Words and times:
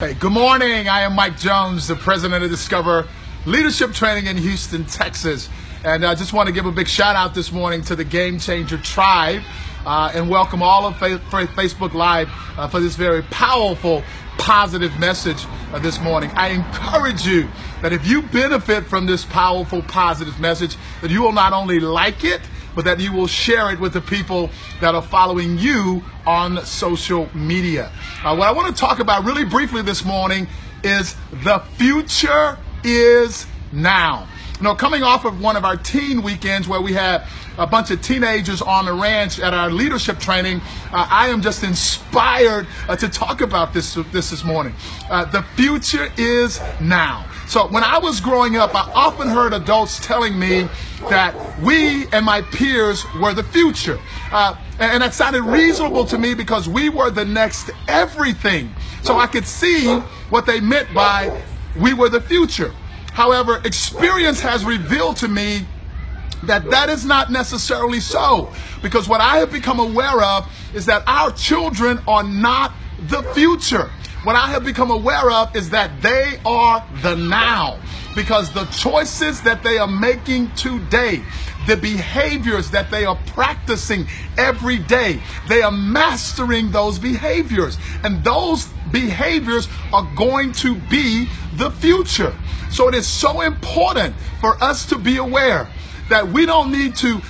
Hey, 0.00 0.14
good 0.14 0.30
morning. 0.30 0.88
I 0.88 1.00
am 1.00 1.16
Mike 1.16 1.36
Jones, 1.36 1.88
the 1.88 1.96
president 1.96 2.44
of 2.44 2.50
Discover 2.50 3.08
Leadership 3.46 3.92
Training 3.92 4.26
in 4.26 4.36
Houston, 4.36 4.84
Texas. 4.84 5.48
And 5.82 6.06
I 6.06 6.14
just 6.14 6.32
want 6.32 6.46
to 6.46 6.52
give 6.52 6.66
a 6.66 6.70
big 6.70 6.86
shout 6.86 7.16
out 7.16 7.34
this 7.34 7.50
morning 7.50 7.82
to 7.82 7.96
the 7.96 8.04
Game 8.04 8.38
Changer 8.38 8.78
Tribe 8.78 9.42
uh, 9.84 10.12
and 10.14 10.30
welcome 10.30 10.62
all 10.62 10.86
of 10.86 10.96
fa- 10.98 11.18
Facebook 11.28 11.94
Live 11.94 12.28
uh, 12.56 12.68
for 12.68 12.78
this 12.78 12.94
very 12.94 13.22
powerful, 13.22 14.04
positive 14.38 14.96
message 15.00 15.44
uh, 15.72 15.80
this 15.80 15.98
morning. 16.00 16.30
I 16.34 16.50
encourage 16.50 17.26
you 17.26 17.48
that 17.82 17.92
if 17.92 18.06
you 18.06 18.22
benefit 18.22 18.84
from 18.84 19.04
this 19.04 19.24
powerful, 19.24 19.82
positive 19.82 20.38
message, 20.38 20.76
that 21.02 21.10
you 21.10 21.22
will 21.22 21.32
not 21.32 21.52
only 21.52 21.80
like 21.80 22.22
it, 22.22 22.40
but 22.78 22.84
that 22.84 23.00
you 23.00 23.12
will 23.12 23.26
share 23.26 23.72
it 23.72 23.80
with 23.80 23.92
the 23.92 24.00
people 24.00 24.48
that 24.80 24.94
are 24.94 25.02
following 25.02 25.58
you 25.58 26.00
on 26.24 26.64
social 26.64 27.28
media. 27.34 27.90
Uh, 28.22 28.36
what 28.36 28.46
I 28.46 28.52
want 28.52 28.72
to 28.72 28.80
talk 28.80 29.00
about 29.00 29.24
really 29.24 29.44
briefly 29.44 29.82
this 29.82 30.04
morning 30.04 30.46
is 30.84 31.16
the 31.42 31.58
future 31.74 32.56
is 32.84 33.48
now. 33.72 34.28
You 34.58 34.64
know, 34.64 34.74
coming 34.74 35.04
off 35.04 35.24
of 35.24 35.40
one 35.40 35.56
of 35.56 35.64
our 35.64 35.76
teen 35.76 36.20
weekends 36.20 36.66
where 36.66 36.80
we 36.80 36.92
had 36.92 37.22
a 37.58 37.66
bunch 37.66 37.92
of 37.92 38.02
teenagers 38.02 38.60
on 38.60 38.86
the 38.86 38.92
ranch 38.92 39.38
at 39.38 39.54
our 39.54 39.70
leadership 39.70 40.18
training, 40.18 40.60
uh, 40.92 41.06
I 41.08 41.28
am 41.28 41.42
just 41.42 41.62
inspired 41.62 42.66
uh, 42.88 42.96
to 42.96 43.08
talk 43.08 43.40
about 43.40 43.72
this 43.72 43.94
this, 44.10 44.30
this 44.30 44.42
morning. 44.42 44.74
Uh, 45.08 45.26
the 45.26 45.44
future 45.54 46.08
is 46.16 46.60
now. 46.80 47.24
So 47.46 47.68
when 47.68 47.84
I 47.84 47.98
was 47.98 48.20
growing 48.20 48.56
up, 48.56 48.74
I 48.74 48.90
often 48.94 49.28
heard 49.28 49.52
adults 49.52 50.04
telling 50.04 50.36
me 50.36 50.68
that 51.08 51.36
we 51.60 52.08
and 52.08 52.26
my 52.26 52.42
peers 52.42 53.04
were 53.20 53.34
the 53.34 53.44
future. 53.44 54.00
Uh, 54.32 54.56
and 54.80 55.04
that 55.04 55.14
sounded 55.14 55.42
reasonable 55.42 56.04
to 56.06 56.18
me 56.18 56.34
because 56.34 56.68
we 56.68 56.88
were 56.88 57.10
the 57.10 57.24
next 57.24 57.70
everything. 57.86 58.74
So 59.04 59.18
I 59.18 59.28
could 59.28 59.46
see 59.46 59.98
what 60.30 60.46
they 60.46 60.58
meant 60.58 60.92
by 60.92 61.42
we 61.76 61.94
were 61.94 62.08
the 62.08 62.20
future. 62.20 62.74
However, 63.18 63.60
experience 63.64 64.40
has 64.42 64.64
revealed 64.64 65.16
to 65.16 65.26
me 65.26 65.66
that 66.44 66.70
that 66.70 66.88
is 66.88 67.04
not 67.04 67.32
necessarily 67.32 67.98
so. 67.98 68.52
Because 68.80 69.08
what 69.08 69.20
I 69.20 69.38
have 69.38 69.50
become 69.50 69.80
aware 69.80 70.22
of 70.22 70.48
is 70.72 70.86
that 70.86 71.02
our 71.08 71.32
children 71.32 71.98
are 72.06 72.22
not 72.22 72.74
the 73.08 73.24
future. 73.34 73.90
What 74.22 74.36
I 74.36 74.46
have 74.50 74.64
become 74.64 74.92
aware 74.92 75.32
of 75.32 75.56
is 75.56 75.68
that 75.70 76.00
they 76.00 76.38
are 76.46 76.86
the 77.02 77.16
now 77.16 77.80
because 78.14 78.52
the 78.52 78.64
choices 78.66 79.42
that 79.42 79.62
they 79.62 79.78
are 79.78 79.86
making 79.86 80.50
today, 80.54 81.22
the 81.66 81.76
behaviors 81.76 82.70
that 82.70 82.90
they 82.90 83.04
are 83.04 83.18
practicing 83.26 84.06
every 84.36 84.78
day, 84.78 85.20
they 85.48 85.62
are 85.62 85.72
mastering 85.72 86.70
those 86.70 86.98
behaviors. 86.98 87.76
And 88.02 88.24
those 88.24 88.68
behaviors 88.90 89.68
are 89.92 90.08
going 90.16 90.52
to 90.52 90.74
be 90.74 91.28
the 91.56 91.70
future. 91.72 92.34
So 92.70 92.88
it 92.88 92.94
is 92.94 93.06
so 93.06 93.42
important 93.42 94.14
for 94.40 94.62
us 94.62 94.86
to 94.86 94.98
be 94.98 95.16
aware 95.16 95.68
that 96.08 96.26
we 96.26 96.46
don't 96.46 96.72
need 96.72 96.96
to 96.96 97.20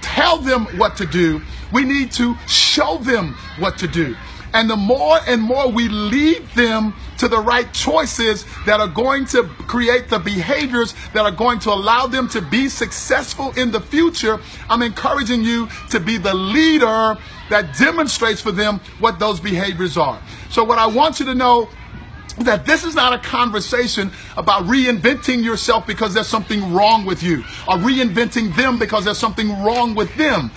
tell 0.00 0.38
them 0.38 0.66
what 0.78 0.96
to 0.96 1.06
do, 1.06 1.40
we 1.72 1.84
need 1.84 2.12
to 2.12 2.36
show 2.46 2.98
them 2.98 3.34
what 3.58 3.78
to 3.78 3.88
do. 3.88 4.14
And 4.54 4.70
the 4.70 4.76
more 4.76 5.18
and 5.26 5.42
more 5.42 5.68
we 5.68 5.88
lead 5.88 6.46
them 6.54 6.94
to 7.18 7.28
the 7.28 7.40
right 7.40 7.72
choices 7.74 8.46
that 8.66 8.80
are 8.80 8.88
going 8.88 9.26
to 9.26 9.44
create 9.66 10.08
the 10.08 10.20
behaviors 10.20 10.94
that 11.12 11.24
are 11.24 11.32
going 11.32 11.58
to 11.60 11.70
allow 11.70 12.06
them 12.06 12.28
to 12.28 12.40
be 12.40 12.68
successful 12.68 13.52
in 13.56 13.72
the 13.72 13.80
future, 13.80 14.40
I'm 14.70 14.82
encouraging 14.82 15.42
you 15.42 15.68
to 15.90 15.98
be 15.98 16.18
the 16.18 16.32
leader 16.34 17.18
that 17.50 17.76
demonstrates 17.76 18.40
for 18.40 18.52
them 18.52 18.80
what 19.00 19.18
those 19.18 19.40
behaviors 19.40 19.96
are. 19.96 20.22
So, 20.50 20.64
what 20.64 20.78
I 20.78 20.86
want 20.86 21.18
you 21.18 21.26
to 21.26 21.34
know 21.34 21.68
is 22.38 22.44
that 22.44 22.64
this 22.64 22.84
is 22.84 22.94
not 22.94 23.12
a 23.12 23.18
conversation 23.18 24.10
about 24.36 24.64
reinventing 24.64 25.44
yourself 25.44 25.86
because 25.86 26.14
there's 26.14 26.26
something 26.26 26.72
wrong 26.72 27.04
with 27.04 27.22
you 27.22 27.40
or 27.68 27.76
reinventing 27.76 28.54
them 28.56 28.78
because 28.78 29.04
there's 29.04 29.18
something 29.18 29.50
wrong 29.62 29.94
with 29.94 30.14
them. 30.16 30.50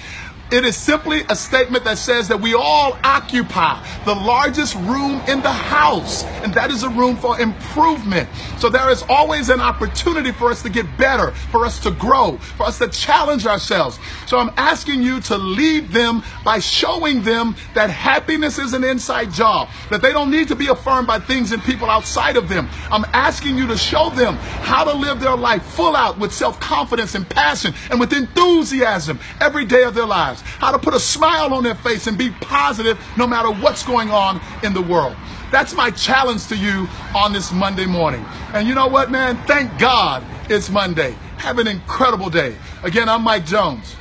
It 0.50 0.64
is 0.64 0.78
simply 0.78 1.24
a 1.28 1.36
statement 1.36 1.84
that 1.84 1.98
says 1.98 2.30
that 2.30 2.40
we 2.40 2.54
all 2.54 2.98
occupy 3.04 3.86
the 4.06 4.16
largest 4.16 4.76
room 4.76 5.20
in 5.28 5.42
the 5.42 5.52
house, 5.52 6.24
and 6.42 6.54
that 6.54 6.72
is 6.72 6.84
a 6.84 6.90
room 6.90 7.18
for 7.18 7.38
improvement. 7.42 8.30
So 8.58 8.70
there 8.70 8.90
is 8.90 9.04
always 9.10 9.50
an 9.50 9.60
opportunity 9.60 10.32
for 10.32 10.50
us 10.50 10.62
to 10.64 10.70
get 10.70 10.86
better, 10.98 11.32
for 11.52 11.66
us 11.66 11.80
to 11.82 11.92
grow, 11.92 12.38
for 12.38 12.66
us 12.66 12.78
to 12.78 12.88
challenge 12.88 13.46
ourselves. 13.46 14.00
So 14.26 14.38
I'm 14.40 14.52
asking 14.56 15.02
you 15.02 15.20
to 15.22 15.38
lead 15.38 15.90
them 15.90 16.24
by 16.46 16.60
showing 16.60 17.24
them 17.24 17.54
that 17.74 17.90
happiness 17.90 18.58
is 18.58 18.72
an 18.72 18.86
inside 18.86 19.34
job, 19.34 19.68
that 19.90 20.02
they 20.02 20.14
don't 20.14 20.32
need 20.32 20.48
to 20.48 20.56
be 20.56 20.68
affirmed 20.68 21.08
by 21.08 21.20
things 21.20 21.52
and 21.52 21.62
people 21.64 21.90
outside 21.90 22.38
of 22.38 22.48
them. 22.48 22.70
I'm 22.90 23.06
asking 23.12 23.58
you 23.58 23.68
to 23.68 23.78
show 23.78 24.12
them 24.12 24.36
how 24.36 24.86
to 24.86 24.94
live 24.94 25.20
their 25.20 25.36
life 25.36 25.64
full 25.64 25.96
out 25.96 26.18
with 26.18 26.32
self 26.32 26.58
confidence 26.62 27.16
and 27.16 27.30
passion 27.30 27.74
and 27.92 28.00
with 28.00 28.14
enthusiasm 28.14 29.20
every 29.42 29.66
day 29.66 29.84
of 29.84 29.94
their 29.94 30.06
lives 30.06 30.37
lives, 30.38 30.58
how 30.58 30.72
to 30.72 30.80
put 30.80 30.94
a 30.94 31.00
smile 31.00 31.54
on 31.54 31.64
their 31.64 31.76
face 31.76 32.08
and 32.08 32.18
be 32.18 32.30
positive 32.42 33.00
no 33.18 33.28
matter 33.28 33.52
what's 33.52 33.84
going 33.84 34.10
on 34.10 34.42
in 34.64 34.74
the 34.74 34.82
world. 34.82 35.16
That's 35.52 35.74
my 35.74 35.92
challenge 35.92 36.48
to 36.48 36.58
you 36.58 36.88
on 37.16 37.32
this 37.34 37.52
Monday 37.52 37.86
morning. 37.86 38.26
And 38.54 38.68
you 38.68 38.76
know 38.76 38.88
what, 38.88 39.12
man? 39.12 39.38
Thank 39.46 39.78
God 39.80 40.24
it's 40.50 40.70
Monday. 40.70 41.16
Have 41.38 41.60
an 41.60 41.68
incredible 41.68 42.30
day. 42.30 42.56
Again, 42.84 43.08
I'm 43.08 43.24
Mike 43.24 43.46
Jones. 43.46 43.97